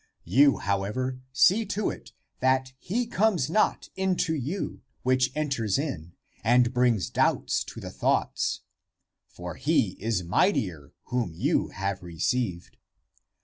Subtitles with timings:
[0.25, 5.77] You, how ever, see to it that he comes not into you which en ters
[5.77, 8.61] in and brings doubts to the thoughts.
[9.27, 12.77] For he is mightier whom you have received.